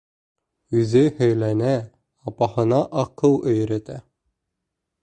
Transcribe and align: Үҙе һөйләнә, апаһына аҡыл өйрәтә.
Үҙе 0.79 1.03
һөйләнә, 1.19 1.75
апаһына 2.33 2.81
аҡыл 3.05 3.39
өйрәтә. 3.55 4.01